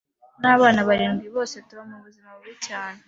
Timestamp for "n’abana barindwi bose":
0.41-1.55